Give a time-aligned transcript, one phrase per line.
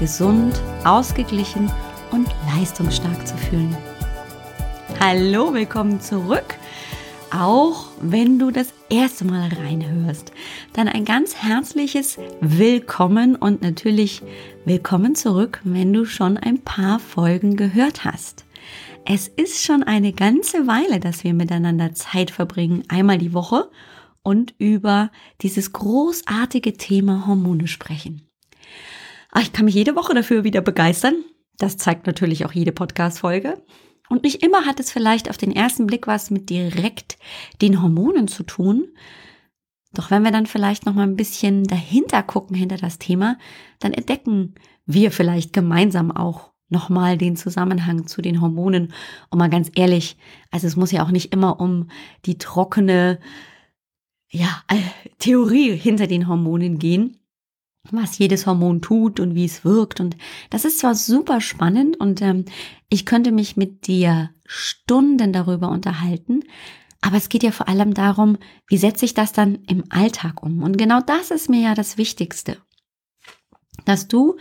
[0.00, 1.70] gesund, ausgeglichen
[2.10, 3.76] und leistungsstark zu fühlen.
[4.98, 6.56] Hallo, willkommen zurück.
[7.30, 10.32] Auch wenn du das erste Mal reinhörst,
[10.72, 14.22] dann ein ganz herzliches Willkommen und natürlich
[14.64, 18.46] willkommen zurück, wenn du schon ein paar Folgen gehört hast.
[19.04, 23.70] Es ist schon eine ganze Weile, dass wir miteinander Zeit verbringen, einmal die Woche
[24.22, 25.10] und über
[25.42, 28.29] dieses großartige Thema Hormone sprechen.
[29.32, 31.14] Ach, ich kann mich jede Woche dafür wieder begeistern.
[31.58, 33.62] Das zeigt natürlich auch jede Podcast-Folge.
[34.08, 37.16] Und nicht immer hat es vielleicht auf den ersten Blick was mit direkt
[37.62, 38.88] den Hormonen zu tun.
[39.92, 43.38] Doch wenn wir dann vielleicht noch mal ein bisschen dahinter gucken hinter das Thema,
[43.78, 48.92] dann entdecken wir vielleicht gemeinsam auch noch mal den Zusammenhang zu den Hormonen.
[49.30, 50.16] Und mal ganz ehrlich,
[50.50, 51.88] also es muss ja auch nicht immer um
[52.26, 53.20] die trockene
[54.28, 54.76] ja, äh,
[55.18, 57.19] Theorie hinter den Hormonen gehen
[57.90, 60.00] was jedes Hormon tut und wie es wirkt.
[60.00, 60.16] Und
[60.50, 62.44] das ist zwar super spannend und ähm,
[62.88, 66.42] ich könnte mich mit dir Stunden darüber unterhalten,
[67.00, 68.36] aber es geht ja vor allem darum,
[68.68, 70.62] wie setze ich das dann im Alltag um.
[70.62, 72.58] Und genau das ist mir ja das Wichtigste,
[73.86, 74.36] dass du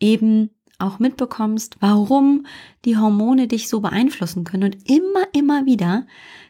[0.00, 2.44] eben auch mitbekommst, warum
[2.84, 4.64] die Hormone dich so beeinflussen können.
[4.64, 6.06] Und immer, immer wieder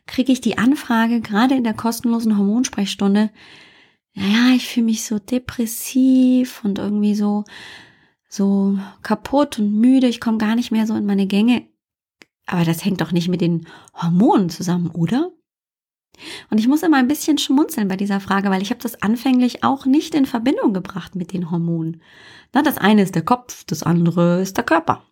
[0.06, 3.30] kriege ich die Anfrage, gerade in der kostenlosen Hormonsprechstunde,
[4.14, 7.44] ja, ich fühle mich so depressiv und irgendwie so,
[8.28, 10.06] so kaputt und müde.
[10.06, 11.66] Ich komme gar nicht mehr so in meine Gänge.
[12.46, 15.30] Aber das hängt doch nicht mit den Hormonen zusammen, oder?
[16.50, 19.64] Und ich muss immer ein bisschen schmunzeln bei dieser Frage, weil ich habe das anfänglich
[19.64, 22.02] auch nicht in Verbindung gebracht mit den Hormonen.
[22.52, 25.06] Na, das eine ist der Kopf, das andere ist der Körper.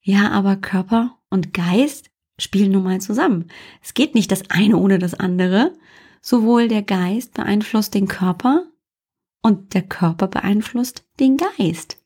[0.00, 3.50] Ja, aber Körper und Geist spielen nun mal zusammen.
[3.82, 5.74] Es geht nicht das eine ohne das andere,
[6.20, 8.66] Sowohl der Geist beeinflusst den Körper
[9.42, 11.98] und der Körper beeinflusst den Geist.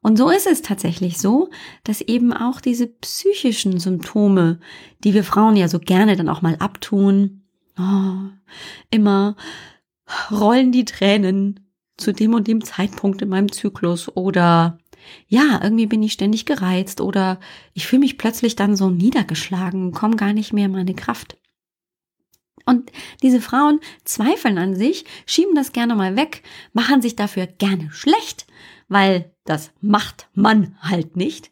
[0.00, 1.50] Und so ist es tatsächlich so,
[1.84, 4.60] dass eben auch diese psychischen Symptome,
[5.02, 7.42] die wir Frauen ja so gerne dann auch mal abtun,
[7.78, 8.30] oh,
[8.90, 9.36] immer
[10.30, 14.78] rollen die Tränen zu dem und dem Zeitpunkt in meinem Zyklus oder
[15.26, 17.40] ja, irgendwie bin ich ständig gereizt oder
[17.72, 21.37] ich fühle mich plötzlich dann so niedergeschlagen, komme gar nicht mehr in meine Kraft.
[22.68, 22.92] Und
[23.22, 26.42] diese Frauen zweifeln an sich, schieben das gerne mal weg,
[26.74, 28.46] machen sich dafür gerne schlecht,
[28.88, 31.50] weil das macht man halt nicht.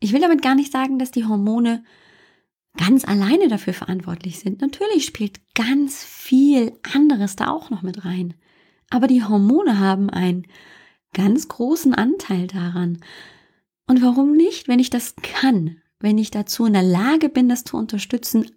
[0.00, 1.82] Ich will damit gar nicht sagen, dass die Hormone
[2.76, 4.60] ganz alleine dafür verantwortlich sind.
[4.60, 8.34] Natürlich spielt ganz viel anderes da auch noch mit rein.
[8.90, 10.46] Aber die Hormone haben einen
[11.14, 12.98] ganz großen Anteil daran.
[13.86, 17.64] Und warum nicht, wenn ich das kann, wenn ich dazu in der Lage bin, das
[17.64, 18.50] zu unterstützen,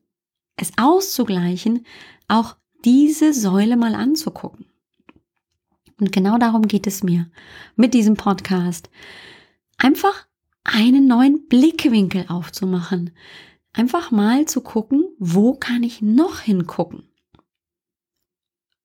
[0.61, 1.85] es auszugleichen,
[2.27, 2.55] auch
[2.85, 4.65] diese Säule mal anzugucken.
[5.99, 7.29] Und genau darum geht es mir
[7.75, 8.89] mit diesem Podcast.
[9.77, 10.27] Einfach
[10.63, 13.11] einen neuen Blickwinkel aufzumachen.
[13.73, 17.07] Einfach mal zu gucken, wo kann ich noch hingucken?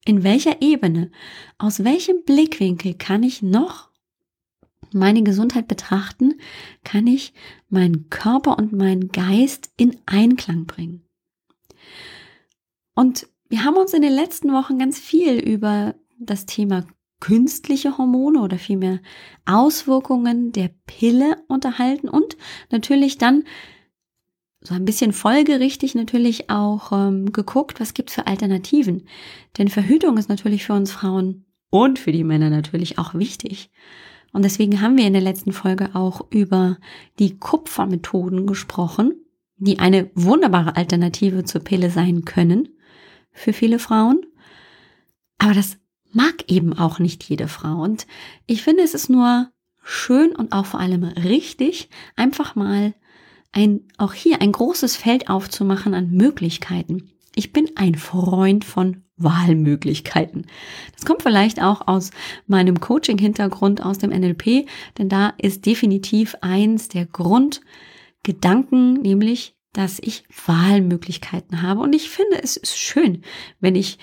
[0.04, 1.10] In welcher Ebene,
[1.58, 3.90] aus welchem Blickwinkel kann ich noch
[4.92, 6.34] meine Gesundheit betrachten,
[6.84, 7.32] kann ich
[7.68, 11.05] meinen Körper und meinen Geist in Einklang bringen.
[12.96, 16.84] Und wir haben uns in den letzten Wochen ganz viel über das Thema
[17.20, 19.00] künstliche Hormone oder vielmehr
[19.44, 22.36] Auswirkungen der Pille unterhalten und
[22.70, 23.44] natürlich dann
[24.60, 29.06] so ein bisschen folgerichtig natürlich auch ähm, geguckt, was gibt's für Alternativen.
[29.58, 33.70] Denn Verhütung ist natürlich für uns Frauen und für die Männer natürlich auch wichtig.
[34.32, 36.78] Und deswegen haben wir in der letzten Folge auch über
[37.18, 39.14] die Kupfermethoden gesprochen,
[39.58, 42.68] die eine wunderbare Alternative zur Pille sein können
[43.36, 44.26] für viele Frauen.
[45.38, 45.78] Aber das
[46.12, 47.82] mag eben auch nicht jede Frau.
[47.82, 48.06] Und
[48.46, 49.50] ich finde, es ist nur
[49.82, 52.94] schön und auch vor allem richtig, einfach mal
[53.52, 57.10] ein, auch hier ein großes Feld aufzumachen an Möglichkeiten.
[57.34, 60.46] Ich bin ein Freund von Wahlmöglichkeiten.
[60.94, 62.10] Das kommt vielleicht auch aus
[62.46, 64.66] meinem Coaching-Hintergrund aus dem NLP,
[64.98, 71.80] denn da ist definitiv eins der Grundgedanken, nämlich dass ich Wahlmöglichkeiten habe.
[71.80, 73.22] Und ich finde, es ist schön,
[73.60, 73.98] wenn ich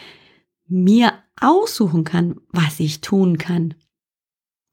[0.68, 3.74] mir aussuchen kann, was ich tun kann.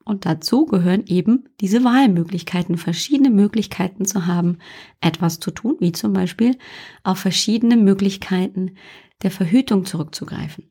[0.04, 4.58] Und dazu gehören eben diese Wahlmöglichkeiten, verschiedene Möglichkeiten zu haben,
[5.00, 6.58] etwas zu tun, wie zum Beispiel
[7.02, 8.76] auf verschiedene Möglichkeiten
[9.22, 10.68] der Verhütung zurückzugreifen.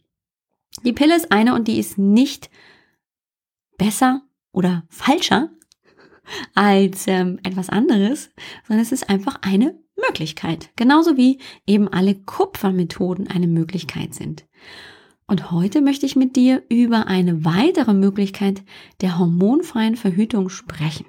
[0.84, 2.52] Die Pille ist eine und die ist nicht
[3.80, 4.22] besser
[4.52, 5.50] oder falscher
[6.54, 8.30] als ähm, etwas anderes,
[8.68, 10.70] sondern es ist einfach eine Möglichkeit.
[10.76, 14.46] Genauso wie eben alle Kupfermethoden eine Möglichkeit sind.
[15.28, 18.64] Und heute möchte ich mit dir über eine weitere Möglichkeit
[19.02, 21.06] der hormonfreien Verhütung sprechen.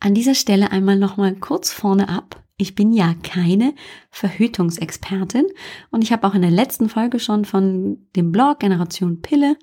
[0.00, 2.42] An dieser Stelle einmal nochmal kurz vorne ab.
[2.58, 3.74] Ich bin ja keine
[4.10, 5.46] Verhütungsexpertin
[5.90, 9.56] und ich habe auch in der letzten Folge schon von dem Blog Generation Pille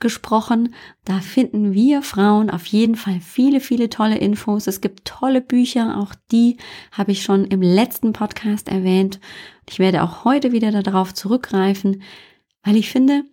[0.00, 0.74] gesprochen.
[1.04, 4.66] Da finden wir Frauen auf jeden Fall viele, viele tolle Infos.
[4.66, 6.56] Es gibt tolle Bücher, auch die
[6.92, 9.20] habe ich schon im letzten Podcast erwähnt.
[9.68, 12.02] Ich werde auch heute wieder darauf zurückgreifen,
[12.62, 13.24] weil ich finde,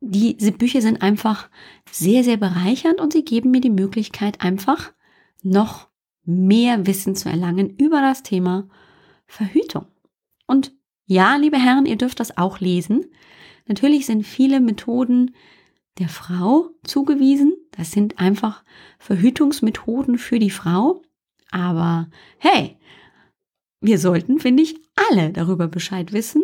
[0.00, 1.48] diese Bücher sind einfach
[1.90, 4.92] sehr, sehr bereichernd und sie geben mir die Möglichkeit, einfach
[5.42, 5.88] noch
[6.24, 8.68] mehr Wissen zu erlangen über das Thema
[9.26, 9.86] Verhütung.
[10.46, 10.72] Und
[11.06, 13.06] ja, liebe Herren, ihr dürft das auch lesen.
[13.66, 15.34] Natürlich sind viele Methoden
[15.98, 17.56] der Frau zugewiesen.
[17.72, 18.64] Das sind einfach
[18.98, 21.02] Verhütungsmethoden für die Frau.
[21.50, 22.08] Aber
[22.38, 22.76] hey,
[23.80, 24.76] wir sollten, finde ich,
[25.10, 26.42] alle darüber Bescheid wissen.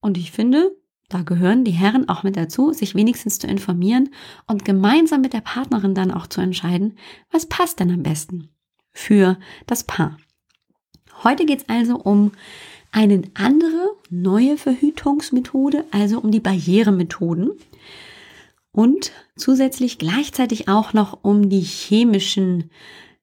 [0.00, 0.76] Und ich finde,
[1.08, 4.10] da gehören die Herren auch mit dazu, sich wenigstens zu informieren
[4.46, 6.98] und gemeinsam mit der Partnerin dann auch zu entscheiden,
[7.30, 8.50] was passt denn am besten
[8.92, 10.18] für das Paar.
[11.24, 12.32] Heute geht es also um
[12.92, 17.50] eine andere, neue Verhütungsmethode, also um die Barrieremethoden
[18.78, 22.70] und zusätzlich gleichzeitig auch noch um die chemischen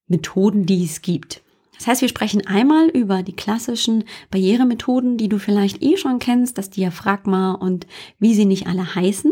[0.06, 1.44] Methoden, die es gibt.
[1.78, 6.58] Das heißt, wir sprechen einmal über die klassischen Barrieremethoden, die du vielleicht eh schon kennst,
[6.58, 7.88] das Diaphragma und
[8.20, 9.32] wie sie nicht alle heißen.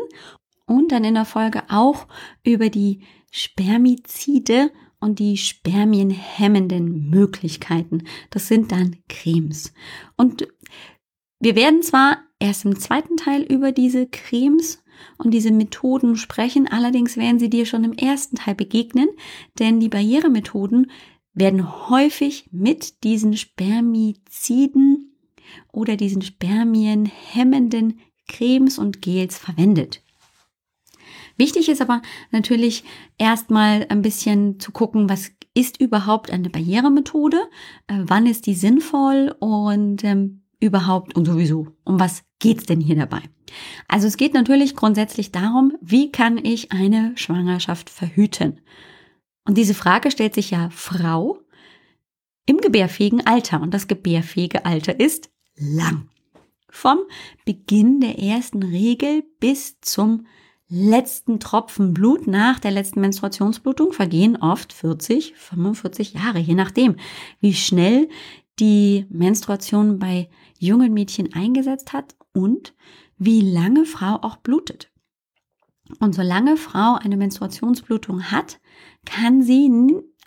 [0.65, 2.07] Und dann in der Folge auch
[2.41, 4.71] über die Spermizide
[5.01, 8.05] und die spermienhemmenden Möglichkeiten.
[8.29, 9.73] Das sind dann Cremes.
[10.15, 10.47] Und
[11.41, 14.82] wir werden zwar erst im zweiten Teil über diese Cremes
[15.17, 19.09] und diese Methoden sprechen, allerdings werden sie dir schon im ersten Teil begegnen,
[19.59, 20.91] denn die Barrieremethoden
[21.33, 25.17] werden häufig mit diesen Spermiziden
[25.71, 30.01] oder diesen spermienhemmenden Cremes und Gels verwendet.
[31.37, 32.01] Wichtig ist aber
[32.31, 32.83] natürlich
[33.17, 37.37] erstmal ein bisschen zu gucken, was ist überhaupt eine Barrieremethode,
[37.87, 39.35] äh, wann ist die sinnvoll?
[39.39, 43.21] Und ähm, überhaupt und sowieso, um was geht's denn hier dabei?
[43.87, 48.61] Also es geht natürlich grundsätzlich darum, wie kann ich eine Schwangerschaft verhüten?
[49.45, 51.39] Und diese Frage stellt sich ja Frau
[52.45, 53.61] im gebärfähigen Alter.
[53.61, 56.09] Und das gebärfähige Alter ist lang.
[56.69, 56.99] Vom
[57.45, 60.25] Beginn der ersten Regel bis zum
[60.69, 66.95] letzten Tropfen Blut nach der letzten Menstruationsblutung vergehen oft 40, 45 Jahre, je nachdem,
[67.41, 68.09] wie schnell
[68.59, 70.29] die Menstruation bei
[70.59, 72.73] jungen Mädchen eingesetzt hat und
[73.17, 74.91] wie lange Frau auch blutet.
[75.99, 78.59] Und solange Frau eine Menstruationsblutung hat,
[79.05, 79.69] kann sie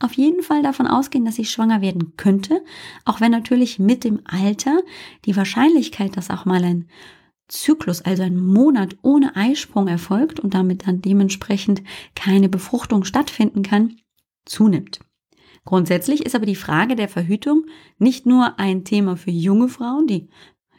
[0.00, 2.62] auf jeden Fall davon ausgehen, dass sie schwanger werden könnte,
[3.05, 4.81] auch wenn natürlich mit dem Alter
[5.25, 6.88] die Wahrscheinlichkeit, dass auch mal ein
[7.49, 11.82] Zyklus, also ein Monat ohne Eisprung erfolgt und damit dann dementsprechend
[12.15, 13.96] keine Befruchtung stattfinden kann,
[14.44, 15.01] zunimmt.
[15.67, 17.67] Grundsätzlich ist aber die Frage der Verhütung
[17.99, 20.29] nicht nur ein Thema für junge Frauen, die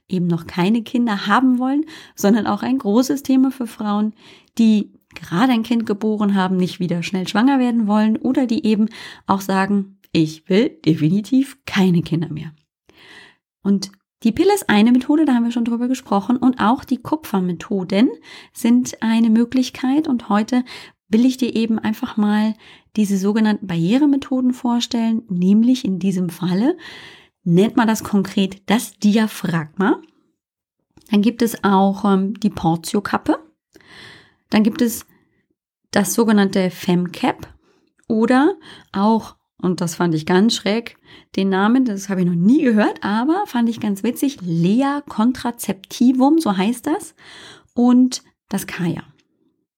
[0.10, 4.14] eben noch keine Kinder haben wollen, sondern auch ein großes Thema für Frauen,
[4.58, 8.88] die gerade ein Kind geboren haben, nicht wieder schnell schwanger werden wollen oder die eben
[9.26, 12.54] auch sagen, ich will definitiv keine Kinder mehr.
[13.62, 13.92] Und
[14.24, 18.10] die Pille ist eine Methode, da haben wir schon drüber gesprochen, und auch die Kupfermethoden
[18.52, 20.08] sind eine Möglichkeit.
[20.08, 20.64] Und heute
[21.10, 22.54] will ich dir eben einfach mal
[22.96, 26.78] diese sogenannten Barrieremethoden vorstellen, nämlich in diesem Falle
[27.44, 30.02] nennt man das konkret das Diaphragma.
[31.10, 33.40] Dann gibt es auch ähm, die Portio-Kappe.
[34.50, 35.06] Dann gibt es
[35.92, 37.48] das sogenannte FemCap
[38.08, 38.56] oder
[38.92, 40.98] auch, und das fand ich ganz schräg,
[41.36, 46.40] den Namen, das habe ich noch nie gehört, aber fand ich ganz witzig, Lea Contraceptivum,
[46.40, 47.16] so heißt das,
[47.74, 49.04] und das Kaya.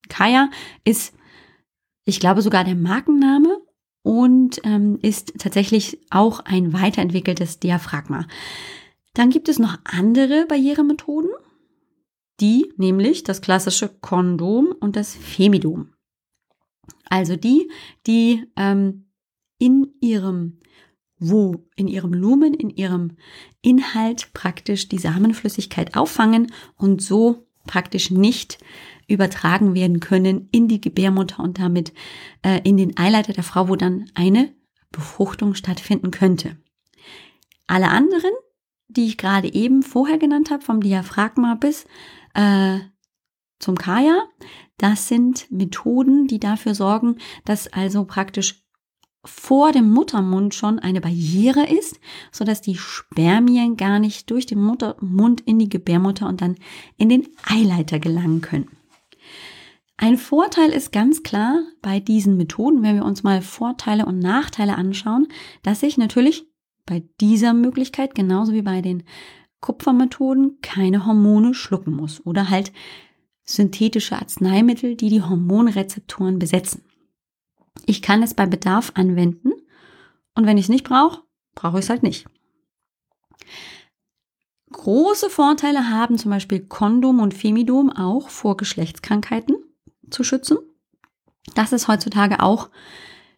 [0.10, 0.50] Kaya
[0.84, 1.14] ist,
[2.10, 3.62] ich glaube, sogar der Markenname
[4.02, 8.28] und ähm, ist tatsächlich auch ein weiterentwickeltes Diaphragma.
[9.14, 11.32] Dann gibt es noch andere Barrieremethoden,
[12.40, 15.94] die nämlich das klassische Kondom und das Femidom.
[17.10, 17.70] Also die,
[18.08, 19.06] die ähm,
[19.58, 20.60] in ihrem
[21.20, 23.18] wo in ihrem Lumen, in ihrem
[23.62, 28.58] Inhalt praktisch die Samenflüssigkeit auffangen und so praktisch nicht
[29.10, 31.94] übertragen werden können in die Gebärmutter und damit
[32.44, 34.54] äh, in den Eileiter der Frau, wo dann eine
[34.92, 36.58] Befruchtung stattfinden könnte.
[37.68, 38.32] Alle anderen,
[38.88, 41.86] die ich gerade eben vorher genannt habe, vom Diaphragma bis
[42.34, 42.80] äh,
[43.60, 44.24] zum Kaya,
[44.78, 48.64] das sind Methoden, die dafür sorgen, dass also praktisch
[49.26, 52.00] vor dem Muttermund schon eine Barriere ist,
[52.32, 56.56] so dass die Spermien gar nicht durch den Muttermund in die Gebärmutter und dann
[56.98, 58.70] in den Eileiter gelangen können.
[60.02, 64.78] Ein Vorteil ist ganz klar bei diesen Methoden, wenn wir uns mal Vorteile und Nachteile
[64.78, 65.28] anschauen,
[65.62, 66.48] dass ich natürlich
[66.86, 69.04] bei dieser Möglichkeit genauso wie bei den
[69.60, 72.72] Kupfermethoden keine Hormone schlucken muss oder halt
[73.44, 76.86] synthetische Arzneimittel, die die Hormonrezeptoren besetzen.
[77.86, 79.52] Ich kann es bei Bedarf anwenden
[80.34, 81.24] und wenn ich es nicht brauche,
[81.56, 82.26] brauche ich es halt nicht.
[84.72, 89.58] Große Vorteile haben zum Beispiel Kondom und Femidom auch vor Geschlechtskrankheiten
[90.12, 90.58] zu schützen.
[91.56, 92.70] Das ist heutzutage auch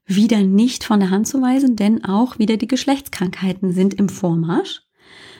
[0.06, 4.82] wieder nicht von der Hand zu weisen, denn auch wieder die Geschlechtskrankheiten sind im Vormarsch.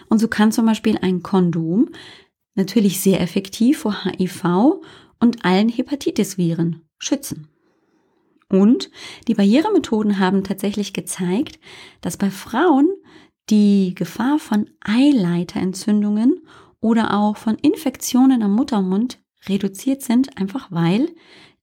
[0.10, 1.90] Und so kann zum Beispiel ein Kondom
[2.56, 4.82] natürlich sehr effektiv vor HIV
[5.20, 7.48] und allen Hepatitis-Viren schützen.
[8.50, 8.92] Und
[9.28, 11.60] die Barrieremethoden haben tatsächlich gezeigt,
[12.02, 12.90] dass bei Frauen
[13.50, 16.42] die Gefahr von Eileiterentzündungen
[16.82, 21.10] oder auch von Infektionen am Muttermund reduziert sind, einfach weil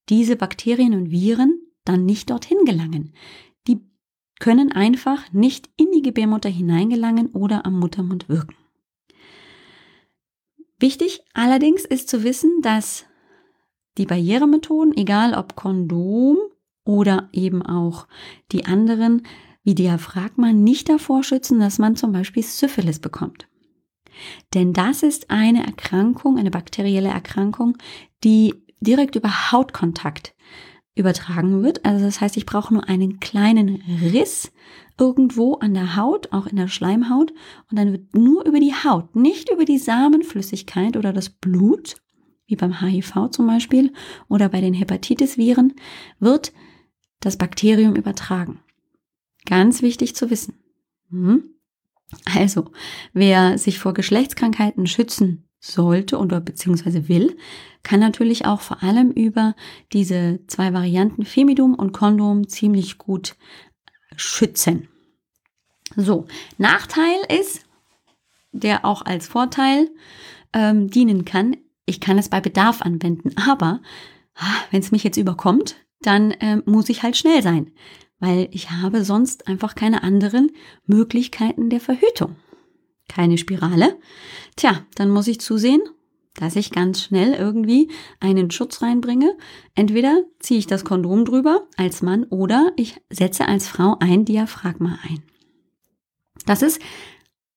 [0.09, 3.13] diese Bakterien und Viren dann nicht dorthin gelangen.
[3.67, 3.81] Die
[4.41, 8.57] können einfach nicht in die Gebärmutter hineingelangen oder am Muttermund wirken.
[10.79, 13.05] Wichtig allerdings ist zu wissen, dass
[13.97, 16.39] die Barrieremethoden, egal ob Kondom
[16.85, 18.07] oder eben auch
[18.53, 19.27] die anderen
[19.65, 23.49] wie Diaphragma, nicht davor schützen, dass man zum Beispiel Syphilis bekommt.
[24.55, 27.77] Denn das ist eine Erkrankung, eine bakterielle Erkrankung,
[28.25, 30.35] die direkt über Hautkontakt
[30.95, 31.85] übertragen wird.
[31.85, 34.53] Also das heißt, ich brauche nur einen kleinen Riss
[34.99, 37.33] irgendwo an der Haut, auch in der Schleimhaut,
[37.71, 41.97] und dann wird nur über die Haut, nicht über die Samenflüssigkeit oder das Blut,
[42.47, 43.93] wie beim HIV zum Beispiel
[44.29, 45.75] oder bei den Hepatitis-Viren,
[46.19, 46.53] wird
[47.21, 48.61] das Bakterium übertragen.
[49.47, 50.55] Ganz wichtig zu wissen.
[51.11, 51.58] Hm?
[52.25, 52.71] Also,
[53.13, 57.37] wer sich vor Geschlechtskrankheiten schützen sollte oder beziehungsweise will,
[57.83, 59.55] kann natürlich auch vor allem über
[59.93, 63.37] diese zwei Varianten Femidum und Kondom ziemlich gut
[64.17, 64.89] schützen.
[65.97, 66.27] So,
[66.59, 67.65] Nachteil ist,
[68.53, 69.91] der auch als Vorteil
[70.53, 73.81] ähm, dienen kann, ich kann es bei Bedarf anwenden, aber
[74.35, 77.73] ah, wenn es mich jetzt überkommt, dann ähm, muss ich halt schnell sein,
[78.21, 80.51] weil ich habe sonst einfach keine anderen
[80.87, 82.37] Möglichkeiten der Verhütung.
[83.09, 83.97] Keine Spirale.
[84.57, 85.81] Tja, dann muss ich zusehen,
[86.35, 89.37] dass ich ganz schnell irgendwie einen Schutz reinbringe.
[89.75, 94.99] Entweder ziehe ich das Kondom drüber als Mann oder ich setze als Frau ein Diaphragma
[95.09, 95.23] ein.
[96.47, 96.81] Das ist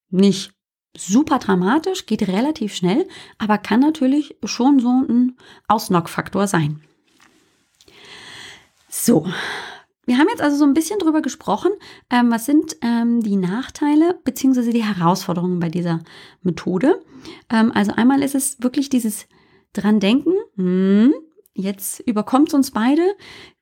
[0.09, 0.51] nicht
[0.97, 5.37] super dramatisch, geht relativ schnell, aber kann natürlich schon so ein
[5.67, 6.81] Ausnockfaktor sein.
[8.89, 9.25] So,
[10.11, 11.71] wir haben jetzt also so ein bisschen drüber gesprochen,
[12.09, 14.73] ähm, was sind ähm, die Nachteile bzw.
[14.73, 16.01] die Herausforderungen bei dieser
[16.41, 17.01] Methode.
[17.49, 19.29] Ähm, also einmal ist es wirklich dieses
[19.71, 21.13] dran denken, hm,
[21.53, 23.03] jetzt überkommt uns beide,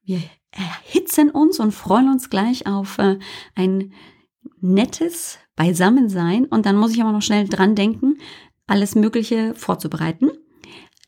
[0.03, 3.19] wir erhitzen uns und freuen uns gleich auf äh,
[3.53, 3.93] ein
[4.59, 8.17] nettes Beisammensein und dann muss ich aber noch schnell dran denken,
[8.65, 10.31] alles Mögliche vorzubereiten.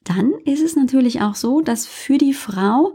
[0.03, 2.93] Dann ist es natürlich auch so, dass für die Frau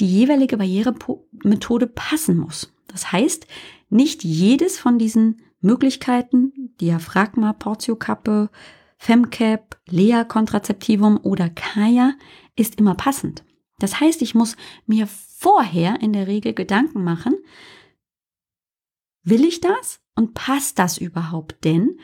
[0.00, 2.72] die jeweilige Barrieremethode passen muss.
[2.88, 3.46] Das heißt,
[3.88, 8.50] nicht jedes von diesen Möglichkeiten, Diaphragma, Portiokappe,
[8.98, 12.12] Femcap, Lea Kontrazeptivum oder Kaya,
[12.56, 13.44] ist immer passend.
[13.78, 17.34] Das heißt, ich muss mir vorher in der Regel Gedanken machen,
[19.22, 21.64] will ich das und passt das überhaupt?
[21.64, 21.98] Denn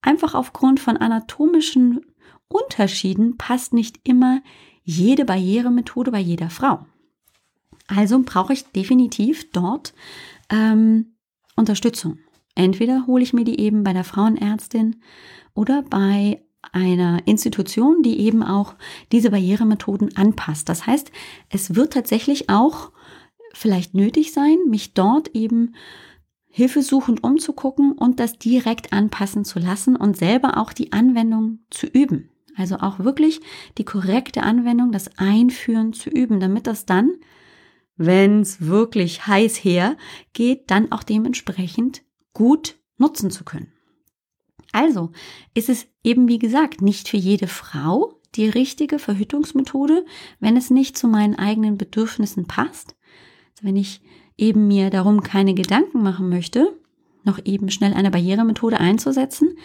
[0.00, 2.04] einfach aufgrund von anatomischen
[2.48, 4.42] Unterschieden passt nicht immer
[4.82, 6.86] jede Barrieremethode bei jeder Frau.
[7.94, 9.92] Also brauche ich definitiv dort
[10.50, 11.14] ähm,
[11.56, 12.18] Unterstützung.
[12.54, 14.96] Entweder hole ich mir die eben bei der Frauenärztin
[15.54, 18.74] oder bei einer Institution, die eben auch
[19.10, 20.68] diese Barrieremethoden anpasst.
[20.68, 21.10] Das heißt,
[21.50, 22.92] es wird tatsächlich auch
[23.52, 25.74] vielleicht nötig sein, mich dort eben
[26.48, 32.30] hilfesuchend umzugucken und das direkt anpassen zu lassen und selber auch die Anwendung zu üben.
[32.56, 33.40] Also auch wirklich
[33.76, 37.12] die korrekte Anwendung, das Einführen zu üben, damit das dann
[37.96, 39.96] wenn es wirklich heiß her
[40.32, 43.72] geht, dann auch dementsprechend gut nutzen zu können.
[44.72, 45.12] Also
[45.54, 50.06] ist es eben, wie gesagt, nicht für jede Frau die richtige Verhütungsmethode,
[50.40, 52.96] wenn es nicht zu meinen eigenen Bedürfnissen passt.
[53.52, 54.00] Also wenn ich
[54.38, 56.74] eben mir darum keine Gedanken machen möchte,
[57.24, 59.56] noch eben schnell eine Barrieremethode einzusetzen,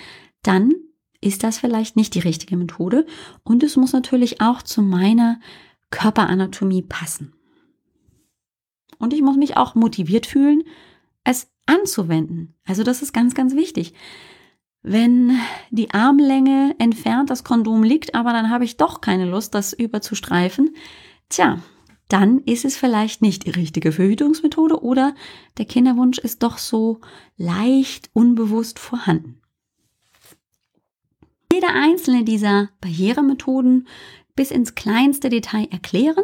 [0.43, 0.73] dann
[1.21, 3.05] ist das vielleicht nicht die richtige Methode
[3.43, 5.39] und es muss natürlich auch zu meiner
[5.89, 7.33] Körperanatomie passen.
[8.99, 10.63] Und ich muss mich auch motiviert fühlen,
[11.23, 12.55] es anzuwenden.
[12.65, 13.93] Also das ist ganz, ganz wichtig.
[14.81, 15.37] Wenn
[15.69, 20.75] die Armlänge entfernt das Kondom liegt, aber dann habe ich doch keine Lust, das überzustreifen,
[21.29, 21.59] tja,
[22.07, 25.13] dann ist es vielleicht nicht die richtige Verhütungsmethode oder
[25.57, 27.01] der Kinderwunsch ist doch so
[27.35, 29.41] leicht unbewusst vorhanden.
[31.51, 33.87] Jede einzelne dieser Barrieremethoden
[34.35, 36.23] bis ins kleinste Detail erklären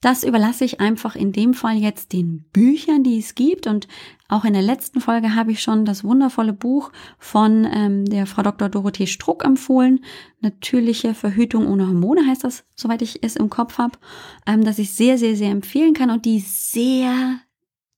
[0.00, 3.66] das überlasse ich einfach in dem Fall jetzt den Büchern, die es gibt.
[3.66, 3.88] Und
[4.28, 8.42] auch in der letzten Folge habe ich schon das wundervolle Buch von ähm, der Frau
[8.42, 8.68] Dr.
[8.68, 10.04] Dorothee Struck empfohlen.
[10.40, 13.98] Natürliche Verhütung ohne Hormone heißt das, soweit ich es im Kopf habe,
[14.46, 17.40] ähm, dass ich sehr, sehr, sehr empfehlen kann und die sehr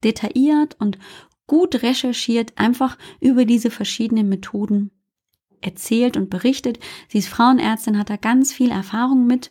[0.02, 0.98] detailliert und
[1.46, 4.90] gut recherchiert einfach über diese verschiedenen Methoden
[5.60, 6.78] erzählt und berichtet.
[7.08, 9.50] Sie ist Frauenärztin, hat da ganz viel Erfahrung mit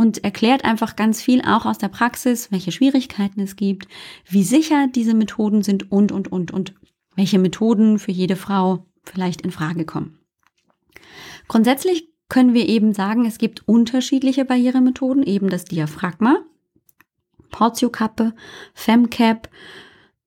[0.00, 3.86] und erklärt einfach ganz viel auch aus der Praxis, welche Schwierigkeiten es gibt,
[4.26, 6.72] wie sicher diese Methoden sind und, und, und, und
[7.16, 10.18] welche Methoden für jede Frau vielleicht in Frage kommen.
[11.48, 16.38] Grundsätzlich können wir eben sagen, es gibt unterschiedliche Barrieremethoden, eben das Diaphragma,
[17.50, 18.32] Portiokappe,
[18.72, 19.50] Femcap,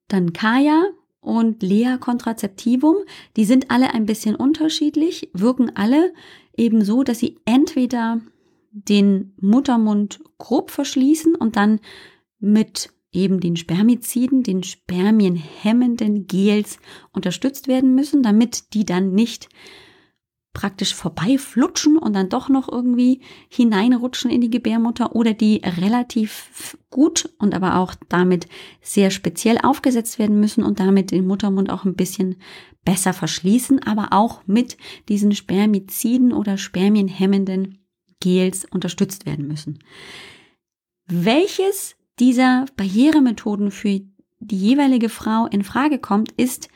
[0.08, 0.84] dann Kaya
[1.20, 2.98] und Lea Contraceptivum.
[3.38, 6.14] Die sind alle ein bisschen unterschiedlich, wirken alle
[6.56, 8.22] eben so, dass sie entweder
[8.74, 11.80] den Muttermund grob verschließen und dann
[12.40, 16.80] mit eben den Spermiziden, den spermienhemmenden Gels
[17.14, 19.50] unterstützt werden müssen, damit die dann nicht
[20.54, 27.30] praktisch vorbeiflutschen und dann doch noch irgendwie hineinrutschen in die Gebärmutter oder die relativ gut
[27.40, 28.48] und aber auch damit
[28.82, 32.36] sehr speziell aufgesetzt werden müssen und damit den Muttermund auch ein bisschen
[32.86, 34.78] besser verschließen, aber auch mit
[35.10, 37.83] diesen Spermiziden oder spermienhemmenden
[38.24, 39.80] Gels unterstützt werden müssen.
[41.08, 44.02] Welches dieser Barrieremethoden für
[44.40, 46.70] die jeweilige Frau in Frage kommt, ist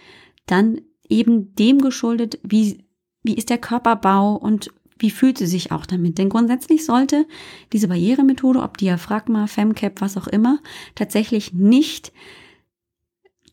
[0.46, 2.86] dann eben dem geschuldet, wie,
[3.24, 6.18] wie ist der Körperbau und wie fühlt sie sich auch damit?
[6.18, 7.26] Denn grundsätzlich sollte
[7.72, 10.60] diese Barrieremethode, ob Diaphragma, Femcap, was auch immer,
[10.96, 12.12] tatsächlich nicht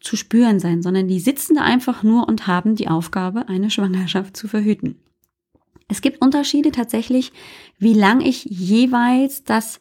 [0.00, 4.36] zu spüren sein, sondern die sitzen da einfach nur und haben die Aufgabe, eine Schwangerschaft
[4.36, 4.96] zu verhüten.
[5.88, 7.32] Es gibt Unterschiede tatsächlich,
[7.78, 9.80] wie lang ich jeweils das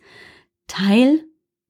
[0.68, 1.24] Teil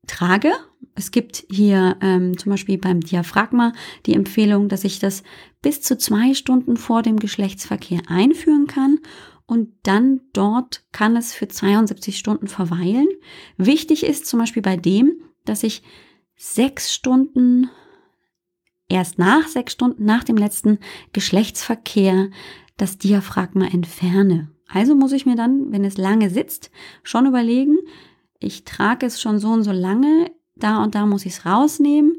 [0.07, 0.51] trage.
[0.95, 3.73] Es gibt hier ähm, zum Beispiel beim Diaphragma
[4.05, 5.23] die Empfehlung, dass ich das
[5.61, 8.99] bis zu zwei Stunden vor dem Geschlechtsverkehr einführen kann
[9.45, 13.07] und dann dort kann es für 72 Stunden verweilen.
[13.57, 15.13] Wichtig ist zum Beispiel bei dem,
[15.45, 15.83] dass ich
[16.35, 17.69] sechs Stunden
[18.89, 20.79] erst nach sechs Stunden nach dem letzten
[21.13, 22.29] Geschlechtsverkehr
[22.77, 24.49] das Diaphragma entferne.
[24.67, 26.71] Also muss ich mir dann, wenn es lange sitzt,
[27.03, 27.77] schon überlegen,
[28.39, 32.17] ich trage es schon so und so lange, da und da muss ich es rausnehmen.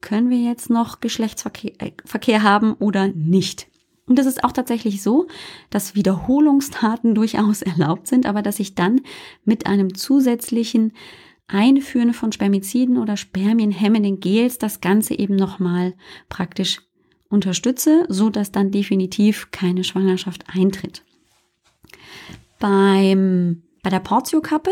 [0.00, 3.68] Können wir jetzt noch Geschlechtsverkehr äh, Verkehr haben oder nicht?
[4.06, 5.26] Und das ist auch tatsächlich so,
[5.70, 9.00] dass Wiederholungstaten durchaus erlaubt sind, aber dass ich dann
[9.44, 10.92] mit einem zusätzlichen
[11.48, 15.94] Einführen von Spermiziden oder Spermienhemmenden Gels das Ganze eben nochmal
[16.28, 16.80] praktisch
[17.28, 21.02] unterstütze, so dass dann definitiv keine Schwangerschaft eintritt.
[22.58, 24.70] Beim, bei der Portiokappe,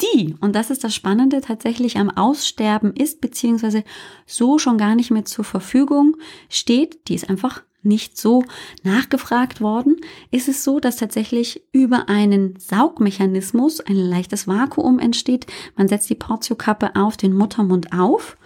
[0.00, 3.84] die, und das ist das Spannende, tatsächlich am Aussterben ist, beziehungsweise
[4.26, 6.16] so schon gar nicht mehr zur Verfügung
[6.48, 8.44] steht, die ist einfach nicht so
[8.84, 9.96] nachgefragt worden,
[10.30, 15.46] ist es so, dass tatsächlich über einen Saugmechanismus ein leichtes Vakuum entsteht.
[15.76, 18.36] Man setzt die Portiokappe auf den Muttermund auf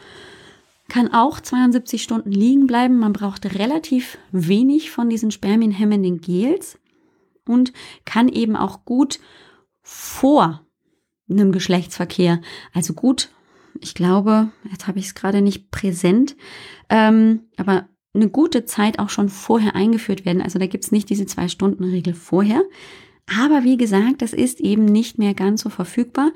[0.88, 2.98] kann auch 72 Stunden liegen bleiben.
[2.98, 6.78] Man braucht relativ wenig von diesen spermienhemmenden Gels
[7.46, 7.72] und
[8.04, 9.20] kann eben auch gut
[9.82, 10.66] vor
[11.28, 12.40] einem Geschlechtsverkehr,
[12.72, 13.30] also gut,
[13.80, 16.36] ich glaube, jetzt habe ich es gerade nicht präsent,
[16.88, 20.40] ähm, aber eine gute Zeit auch schon vorher eingeführt werden.
[20.40, 22.62] Also da gibt es nicht diese Zwei-Stunden-Regel vorher.
[23.38, 26.32] Aber wie gesagt, das ist eben nicht mehr ganz so verfügbar.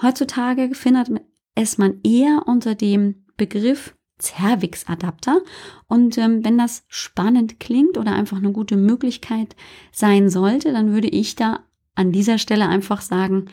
[0.00, 1.08] Heutzutage findet
[1.54, 5.40] es man eher unter dem Begriff Cervix-Adapter.
[5.88, 9.56] Und ähm, wenn das spannend klingt oder einfach eine gute Möglichkeit
[9.90, 11.60] sein sollte, dann würde ich da
[11.96, 13.46] an dieser Stelle einfach sagen,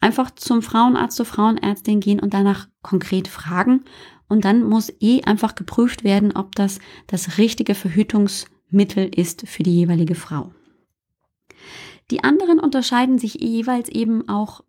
[0.00, 3.84] einfach zum Frauenarzt, zur Frauenärztin gehen und danach konkret fragen.
[4.28, 9.74] Und dann muss eh einfach geprüft werden, ob das das richtige Verhütungsmittel ist für die
[9.74, 10.52] jeweilige Frau.
[12.10, 14.62] Die anderen unterscheiden sich jeweils eben auch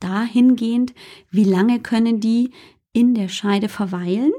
[0.00, 0.94] dahingehend,
[1.30, 2.52] wie lange können die
[2.92, 4.32] in der Scheide verweilen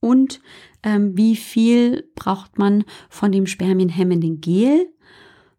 [0.00, 0.40] und
[0.82, 4.88] ähm, wie viel braucht man von dem spermienhemmenden Gel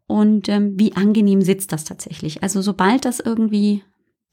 [0.06, 2.44] und ähm, wie angenehm sitzt das tatsächlich.
[2.44, 3.84] Also sobald das irgendwie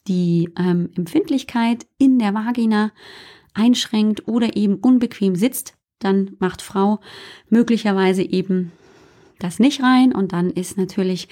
[0.09, 2.93] die ähm, Empfindlichkeit in der Vagina
[3.55, 7.01] einschränkt oder eben unbequem sitzt, dann macht Frau
[7.49, 8.73] möglicherweise eben
[9.39, 11.29] das nicht rein und dann ist natürlich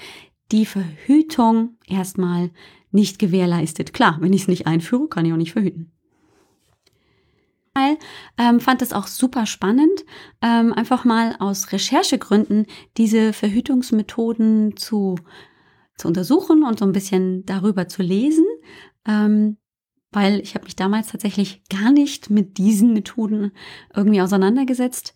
[0.51, 2.51] die Verhütung erstmal
[2.91, 3.93] nicht gewährleistet.
[3.93, 5.91] Klar, wenn ich es nicht einführe, kann ich auch nicht verhüten.
[8.37, 10.05] Ähm, fand es auch super spannend,
[10.41, 12.65] ähm, einfach mal aus Recherchegründen
[12.97, 15.15] diese Verhütungsmethoden zu,
[15.97, 18.45] zu untersuchen und so ein bisschen darüber zu lesen,
[19.07, 19.57] ähm,
[20.11, 23.51] weil ich habe mich damals tatsächlich gar nicht mit diesen Methoden
[23.95, 25.13] irgendwie auseinandergesetzt.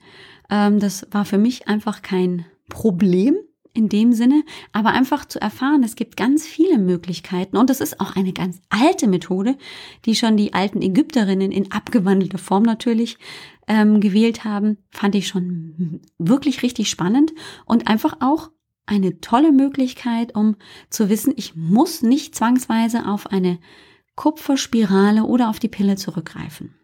[0.50, 3.38] Ähm, das war für mich einfach kein Problem
[3.74, 8.00] in dem Sinne, aber einfach zu erfahren, es gibt ganz viele Möglichkeiten und es ist
[8.00, 9.58] auch eine ganz alte Methode,
[10.06, 13.18] die schon die alten Ägypterinnen in abgewandelter Form natürlich
[13.68, 17.34] ähm, gewählt haben, fand ich schon wirklich richtig spannend
[17.66, 18.52] und einfach auch
[18.86, 20.56] eine tolle Möglichkeit, um
[20.90, 23.60] zu wissen, ich muss nicht zwangsweise auf eine
[24.16, 26.76] Kupferspirale oder auf die Pille zurückgreifen.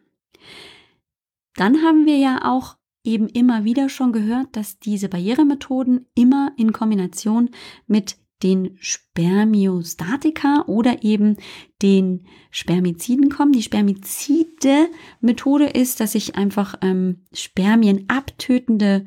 [1.55, 6.73] Dann haben wir ja auch eben immer wieder schon gehört, dass diese Barrieremethoden immer in
[6.73, 7.49] Kombination
[7.87, 11.37] mit den Spermiostatika oder eben
[11.81, 13.51] den Spermiziden kommen.
[13.51, 19.05] Die Spermizide-Methode ist, dass ich einfach ähm, Spermien abtötende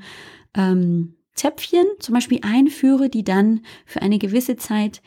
[0.54, 5.00] ähm, Zäpfchen zum Beispiel einführe, die dann für eine gewisse Zeit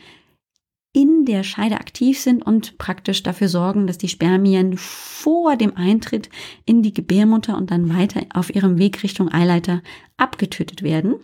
[0.96, 6.30] in der Scheide aktiv sind und praktisch dafür sorgen, dass die Spermien vor dem Eintritt
[6.66, 9.82] in die Gebärmutter und dann weiter auf ihrem Weg Richtung Eileiter
[10.16, 11.16] abgetötet werden.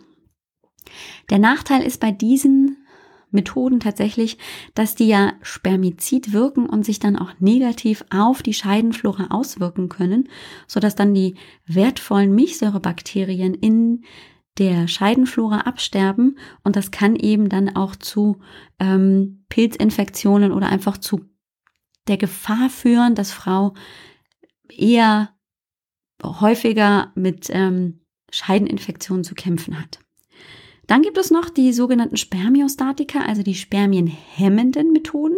[1.30, 2.76] Der Nachteil ist bei diesen
[3.32, 4.38] Methoden tatsächlich,
[4.76, 10.28] dass die ja spermizid wirken und sich dann auch negativ auf die Scheidenflora auswirken können,
[10.68, 14.04] sodass dann die wertvollen Milchsäurebakterien in
[14.58, 18.40] der Scheidenflora absterben und das kann eben dann auch zu
[18.80, 21.26] ähm, Pilzinfektionen oder einfach zu
[22.08, 23.74] der Gefahr führen, dass Frau
[24.70, 25.30] eher
[26.24, 30.00] häufiger mit ähm, Scheideninfektionen zu kämpfen hat.
[30.88, 35.38] Dann gibt es noch die sogenannten Spermiostatika, also die spermienhemmenden Methoden,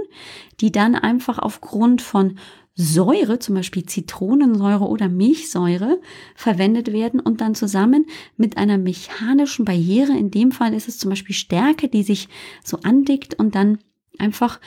[0.60, 2.40] die dann einfach aufgrund von
[2.76, 6.02] Säure, zum Beispiel Zitronensäure oder Milchsäure,
[6.36, 11.12] verwendet werden und dann zusammen mit einer mechanischen Barriere, in dem Fall ist es zum
[11.12, 12.30] Beispiel Stärke, die sich
[12.64, 13.78] so andickt und dann
[14.18, 14.60] einfach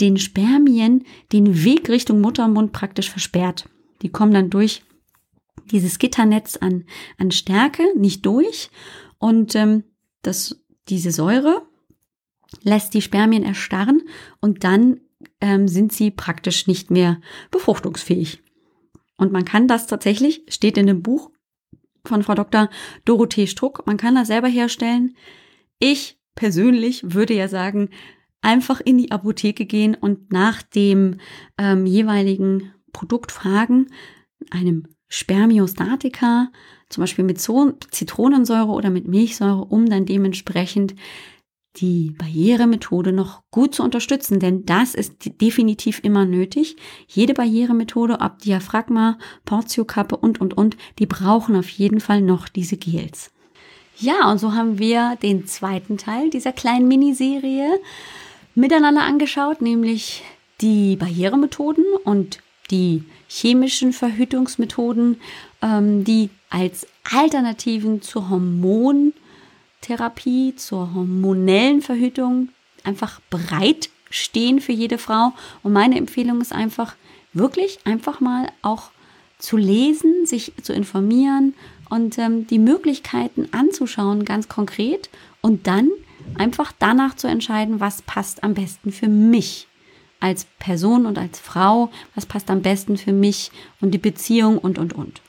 [0.00, 3.68] den Spermien den Weg Richtung Muttermund praktisch versperrt.
[4.00, 4.82] Die kommen dann durch
[5.70, 6.84] dieses Gitternetz an,
[7.18, 8.70] an Stärke nicht durch
[9.18, 9.84] und ähm,
[10.22, 11.62] das, diese Säure
[12.62, 14.02] lässt die Spermien erstarren
[14.40, 15.00] und dann
[15.40, 18.42] ähm, sind sie praktisch nicht mehr befruchtungsfähig.
[19.16, 21.30] Und man kann das tatsächlich, steht in dem Buch
[22.04, 22.68] von Frau Dr.
[23.04, 25.14] Dorothee Struck, man kann das selber herstellen.
[25.78, 27.90] Ich persönlich würde ja sagen,
[28.40, 31.18] einfach in die Apotheke gehen und nach dem
[31.58, 33.86] ähm, jeweiligen Produkt fragen,
[34.50, 36.50] einem Spermiostatika,
[36.88, 40.94] zum Beispiel mit Zitronensäure oder mit Milchsäure, um dann dementsprechend
[41.76, 46.76] die Barrieremethode noch gut zu unterstützen, denn das ist definitiv immer nötig.
[47.08, 52.76] Jede Barrieremethode, ob Diaphragma, Portiokappe und, und, und, die brauchen auf jeden Fall noch diese
[52.76, 53.30] Gels.
[53.98, 57.78] Ja, und so haben wir den zweiten Teil dieser kleinen Miniserie
[58.54, 60.22] miteinander angeschaut, nämlich
[60.60, 62.38] die Barrieremethoden und
[62.70, 65.20] die chemischen Verhütungsmethoden,
[65.62, 69.12] ähm, die als Alternativen zur Hormon
[69.82, 72.48] Therapie, zur hormonellen Verhütung
[72.84, 75.32] einfach bereit stehen für jede Frau.
[75.62, 76.96] Und meine Empfehlung ist einfach,
[77.34, 78.90] wirklich einfach mal auch
[79.38, 81.54] zu lesen, sich zu informieren
[81.88, 85.90] und ähm, die Möglichkeiten anzuschauen, ganz konkret und dann
[86.36, 89.66] einfach danach zu entscheiden, was passt am besten für mich
[90.20, 94.78] als Person und als Frau, was passt am besten für mich und die Beziehung und,
[94.78, 95.20] und, und.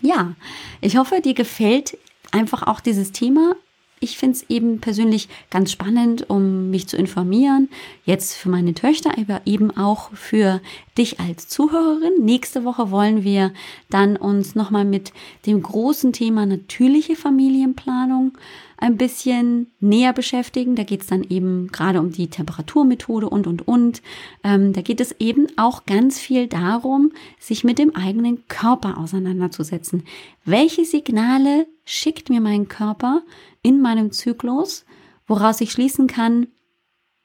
[0.00, 0.34] Ja,
[0.80, 1.98] ich hoffe, dir gefällt
[2.32, 3.54] einfach auch dieses Thema.
[4.00, 7.68] Ich finde es eben persönlich ganz spannend, um mich zu informieren.
[8.04, 10.60] Jetzt für meine Töchter, aber eben auch für
[10.96, 12.24] dich als Zuhörerin.
[12.24, 13.52] Nächste Woche wollen wir
[13.90, 15.12] dann uns nochmal mit
[15.46, 18.38] dem großen Thema natürliche Familienplanung
[18.78, 20.74] ein bisschen näher beschäftigen.
[20.74, 24.02] Da geht es dann eben gerade um die Temperaturmethode und, und, und.
[24.42, 30.04] Ähm, da geht es eben auch ganz viel darum, sich mit dem eigenen Körper auseinanderzusetzen.
[30.44, 33.22] Welche Signale schickt mir mein Körper
[33.62, 34.84] in meinem Zyklus?
[35.28, 36.48] woraus ich schließen kann,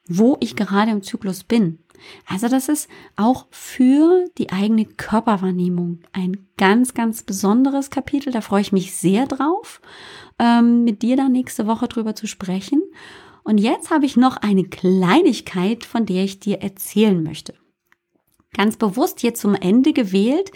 [0.06, 1.80] wo ich gerade im Zyklus bin.
[2.28, 8.30] Also das ist auch für die eigene Körperwahrnehmung ein ganz, ganz besonderes Kapitel.
[8.30, 9.80] Da freue ich mich sehr drauf,
[10.38, 12.82] ähm, mit dir da nächste Woche drüber zu sprechen.
[13.42, 17.54] Und jetzt habe ich noch eine Kleinigkeit, von der ich dir erzählen möchte.
[18.54, 20.50] Ganz bewusst hier zum Ende gewählt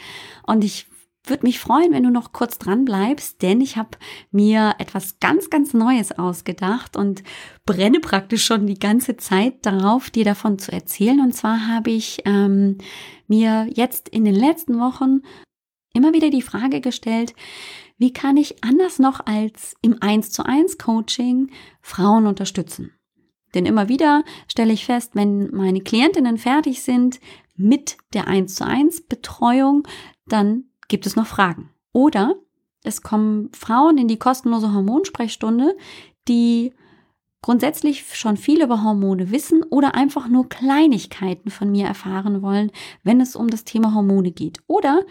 [0.47, 0.87] und ich
[1.29, 3.91] würde mich freuen, wenn du noch kurz dran bleibst, denn ich habe
[4.31, 7.23] mir etwas ganz, ganz Neues ausgedacht und
[7.67, 11.21] brenne praktisch schon die ganze Zeit darauf, dir davon zu erzählen.
[11.21, 12.79] Und zwar habe ich ähm,
[13.27, 15.21] mir jetzt in den letzten Wochen
[15.93, 17.35] immer wieder die Frage gestellt,
[17.99, 21.51] wie kann ich anders noch als im 1 zu 1 Coaching
[21.83, 22.93] Frauen unterstützen?
[23.55, 27.21] Denn immer wieder stelle ich fest, wenn meine Klientinnen fertig sind
[27.57, 29.87] mit der 1 zu 1 Betreuung,
[30.27, 31.71] dann gibt es noch Fragen.
[31.93, 32.37] Oder
[32.85, 35.77] es kommen Frauen in die kostenlose Hormonsprechstunde,
[36.29, 36.73] die
[37.43, 42.71] grundsätzlich schon viel über Hormone wissen oder einfach nur Kleinigkeiten von mir erfahren wollen,
[43.03, 44.59] wenn es um das Thema Hormone geht.
[44.67, 45.03] Oder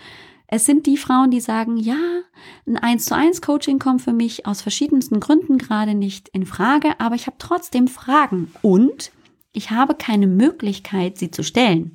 [0.47, 2.21] es sind die Frauen, die sagen, ja,
[2.65, 6.99] ein 1 zu 1 Coaching kommt für mich aus verschiedensten Gründen gerade nicht in Frage,
[6.99, 9.11] aber ich habe trotzdem Fragen und
[9.51, 11.93] ich habe keine Möglichkeit, sie zu stellen.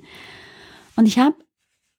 [0.97, 1.37] Und ich habe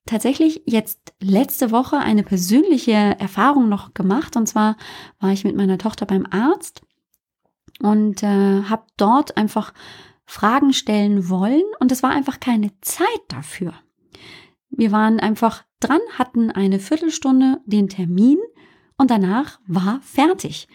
[0.06, 4.36] tatsächlich jetzt letzte Woche eine persönliche Erfahrung noch gemacht.
[4.36, 4.78] Und zwar
[5.20, 6.82] war ich mit meiner Tochter beim Arzt
[7.80, 9.74] und äh, habe dort einfach
[10.26, 11.64] Fragen stellen wollen.
[11.80, 13.74] Und es war einfach keine Zeit dafür.
[14.70, 18.38] Wir waren einfach dran, hatten eine Viertelstunde den Termin
[18.98, 20.68] und danach war fertig.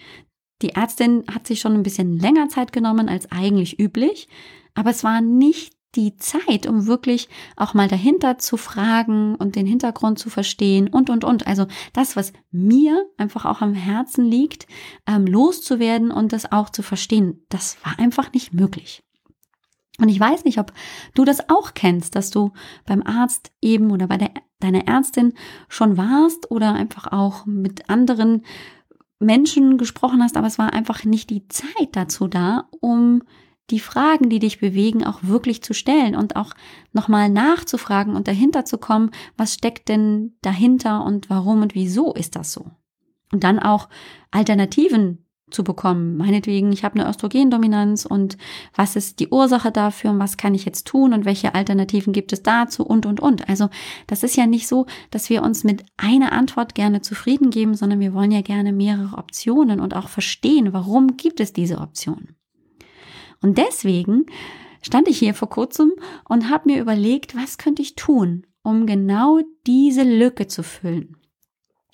[0.62, 4.29] Die Ärztin hat sich schon ein bisschen länger Zeit genommen als eigentlich üblich,
[4.75, 9.66] aber es war nicht die Zeit, um wirklich auch mal dahinter zu fragen und den
[9.66, 11.47] Hintergrund zu verstehen und, und, und.
[11.47, 14.66] Also das, was mir einfach auch am Herzen liegt,
[15.07, 19.03] ähm, loszuwerden und das auch zu verstehen, das war einfach nicht möglich.
[20.00, 20.72] Und ich weiß nicht, ob
[21.14, 22.52] du das auch kennst, dass du
[22.87, 24.30] beim Arzt eben oder bei der,
[24.61, 25.34] deiner Ärztin
[25.68, 28.44] schon warst oder einfach auch mit anderen
[29.18, 33.22] Menschen gesprochen hast, aber es war einfach nicht die Zeit dazu da, um
[33.70, 36.54] die Fragen, die dich bewegen, auch wirklich zu stellen und auch
[36.92, 42.37] nochmal nachzufragen und dahinter zu kommen, was steckt denn dahinter und warum und wieso ist
[42.37, 42.70] das so?
[43.30, 43.88] Und dann auch
[44.30, 46.16] Alternativen zu bekommen.
[46.16, 48.37] Meinetwegen, ich habe eine Östrogendominanz und
[48.74, 52.32] was ist die Ursache dafür und was kann ich jetzt tun und welche Alternativen gibt
[52.32, 53.48] es dazu und, und, und.
[53.48, 53.68] Also
[54.06, 58.00] das ist ja nicht so, dass wir uns mit einer Antwort gerne zufrieden geben, sondern
[58.00, 62.37] wir wollen ja gerne mehrere Optionen und auch verstehen, warum gibt es diese Optionen.
[63.40, 64.26] Und deswegen
[64.82, 65.92] stand ich hier vor kurzem
[66.28, 71.16] und habe mir überlegt, was könnte ich tun, um genau diese Lücke zu füllen.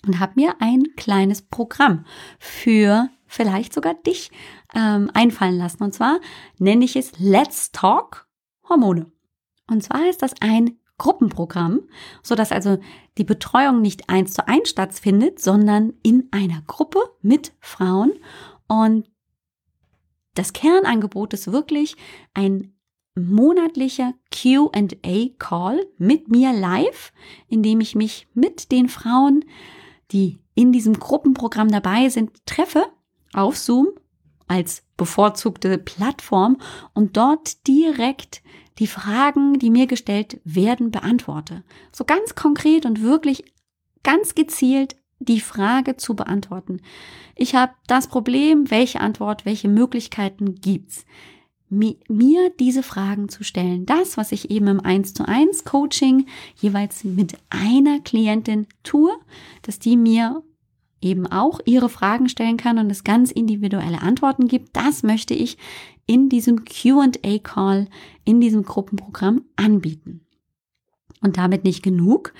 [0.06, 2.04] Und habe mir ein kleines Programm
[2.38, 4.30] für vielleicht sogar dich
[4.74, 5.82] ähm, einfallen lassen.
[5.82, 6.20] Und zwar
[6.58, 8.26] nenne ich es Let's Talk
[8.68, 9.10] Hormone.
[9.68, 11.80] Und zwar ist das ein Gruppenprogramm,
[12.22, 12.78] so dass also
[13.18, 18.12] die Betreuung nicht eins zu eins stattfindet, sondern in einer Gruppe mit Frauen.
[18.68, 19.10] Und
[20.34, 21.96] das Kernangebot ist wirklich
[22.32, 22.74] ein
[23.16, 27.12] monatlicher QA-Call mit mir live,
[27.48, 29.44] in dem ich mich mit den Frauen,
[30.10, 32.86] die in diesem Gruppenprogramm dabei sind, treffe
[33.34, 33.88] auf Zoom
[34.46, 36.58] als bevorzugte Plattform
[36.92, 38.42] und dort direkt
[38.78, 41.62] die Fragen, die mir gestellt werden, beantworte.
[41.92, 43.44] So ganz konkret und wirklich
[44.02, 46.80] ganz gezielt die Frage zu beantworten.
[47.36, 51.04] Ich habe das Problem, welche Antwort, welche Möglichkeiten gibt's?
[51.70, 53.86] Mir diese Fragen zu stellen.
[53.86, 59.10] Das, was ich eben im 1 zu 1 Coaching jeweils mit einer Klientin tue,
[59.62, 60.42] dass die mir
[61.04, 64.76] eben auch ihre Fragen stellen kann und es ganz individuelle Antworten gibt.
[64.76, 65.58] Das möchte ich
[66.06, 67.88] in diesem QA-Call,
[68.24, 70.26] in diesem Gruppenprogramm anbieten.
[71.20, 72.34] Und damit nicht genug.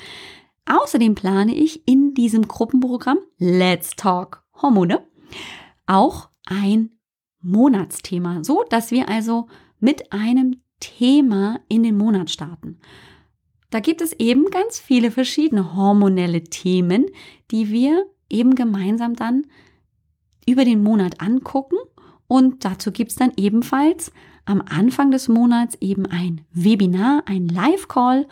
[0.66, 5.07] Außerdem plane ich in diesem Gruppenprogramm Let's Talk Hormone
[5.87, 6.90] auch ein
[7.40, 9.48] Monatsthema, so dass wir also
[9.79, 12.79] mit einem Thema in den Monat starten.
[13.70, 17.07] Da gibt es eben ganz viele verschiedene hormonelle Themen,
[17.50, 19.47] die wir eben gemeinsam dann
[20.47, 21.77] über den Monat angucken.
[22.27, 24.12] Und dazu gibt es dann ebenfalls
[24.44, 28.27] am Anfang des Monats eben ein Webinar, ein Live-Call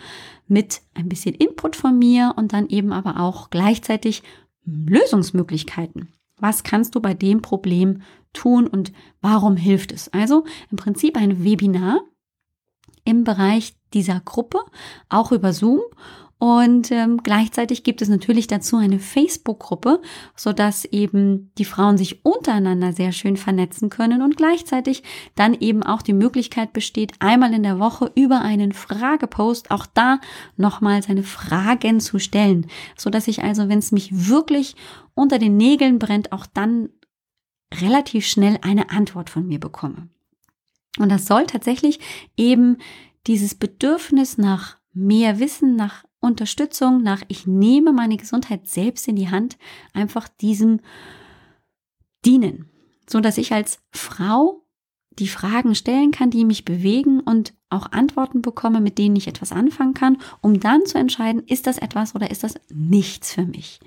[0.46, 4.22] mit ein bisschen Input von mir und dann eben aber auch gleichzeitig
[4.64, 6.12] Lösungsmöglichkeiten.
[6.38, 10.12] Was kannst du bei dem Problem tun und warum hilft es?
[10.12, 12.00] Also im Prinzip ein Webinar
[13.04, 14.58] im Bereich dieser Gruppe,
[15.08, 15.80] auch über Zoom
[16.42, 20.02] Und ähm, gleichzeitig gibt es natürlich dazu eine Facebook-Gruppe,
[20.34, 25.04] so dass eben die Frauen sich untereinander sehr schön vernetzen können und gleichzeitig
[25.36, 30.18] dann eben auch die Möglichkeit besteht, einmal in der Woche über einen Fragepost auch da
[30.56, 34.74] nochmal seine Fragen zu stellen, so dass ich also, wenn es mich wirklich
[35.14, 36.88] unter den Nägeln brennt, auch dann
[37.72, 40.08] relativ schnell eine Antwort von mir bekomme.
[40.98, 42.00] Und das soll tatsächlich
[42.36, 42.78] eben
[43.28, 49.28] dieses Bedürfnis nach mehr Wissen, nach Unterstützung, nach ich nehme meine Gesundheit selbst in die
[49.28, 49.58] Hand,
[49.92, 50.80] einfach diesem
[52.24, 52.70] dienen,
[53.08, 54.64] so dass ich als Frau
[55.18, 59.52] die Fragen stellen kann, die mich bewegen und auch Antworten bekomme, mit denen ich etwas
[59.52, 63.80] anfangen kann, um dann zu entscheiden, ist das etwas oder ist das nichts für mich,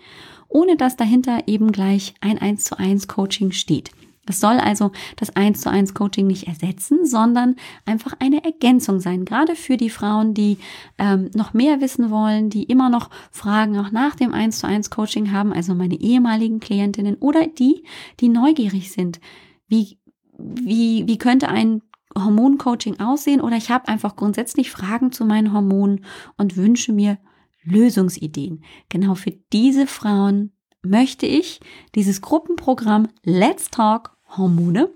[0.47, 3.91] ohne dass dahinter eben gleich ein 1 zu 1 Coaching steht.
[4.25, 9.25] Das soll also das 1 zu 1 Coaching nicht ersetzen, sondern einfach eine Ergänzung sein.
[9.25, 10.57] Gerade für die Frauen, die
[10.97, 14.89] ähm, noch mehr wissen wollen, die immer noch Fragen auch nach dem 1 zu 1
[14.89, 17.83] Coaching haben, also meine ehemaligen Klientinnen oder die,
[18.19, 19.19] die neugierig sind.
[19.67, 19.99] Wie,
[20.37, 21.81] wie, wie könnte ein
[22.17, 23.41] Hormoncoaching aussehen?
[23.41, 26.05] Oder ich habe einfach grundsätzlich Fragen zu meinen Hormonen
[26.37, 27.17] und wünsche mir
[27.63, 28.63] Lösungsideen.
[28.89, 30.51] Genau für diese Frauen
[30.83, 31.59] möchte ich
[31.95, 34.89] dieses Gruppenprogramm Let's Talk Hormone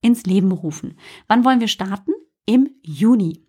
[0.00, 0.96] ins Leben rufen.
[1.26, 2.12] Wann wollen wir starten?
[2.46, 3.42] Im Juni.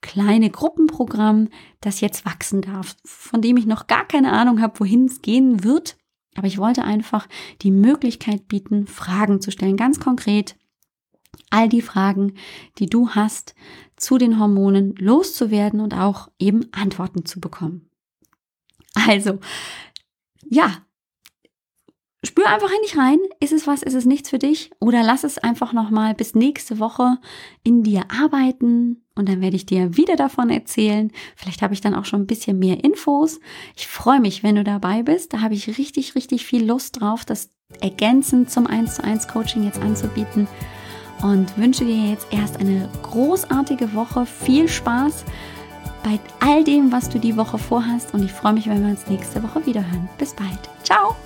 [0.00, 1.48] kleine Gruppenprogramm,
[1.80, 5.64] das jetzt wachsen darf, von dem ich noch gar keine Ahnung habe, wohin es gehen
[5.64, 5.96] wird.
[6.36, 7.28] Aber ich wollte einfach
[7.62, 10.56] die Möglichkeit bieten, Fragen zu stellen, ganz konkret.
[11.50, 12.34] All die Fragen,
[12.78, 13.54] die du hast,
[13.96, 17.88] zu den Hormonen loszuwerden und auch eben Antworten zu bekommen.
[19.08, 19.38] Also,
[20.48, 20.84] ja,
[22.22, 23.18] spür einfach in dich rein.
[23.40, 24.70] Ist es was, ist es nichts für dich?
[24.80, 27.18] Oder lass es einfach nochmal bis nächste Woche
[27.62, 31.12] in dir arbeiten und dann werde ich dir wieder davon erzählen.
[31.36, 33.40] Vielleicht habe ich dann auch schon ein bisschen mehr Infos.
[33.76, 35.32] Ich freue mich, wenn du dabei bist.
[35.32, 39.64] Da habe ich richtig, richtig viel Lust drauf, das ergänzend zum 1 zu 1 Coaching
[39.64, 40.48] jetzt anzubieten
[41.24, 44.26] und wünsche dir jetzt erst eine großartige Woche.
[44.26, 45.24] Viel Spaß
[46.02, 49.06] bei all dem, was du die Woche vorhast und ich freue mich, wenn wir uns
[49.08, 50.08] nächste Woche wieder hören.
[50.18, 50.60] Bis bald.
[50.82, 51.16] Ciao!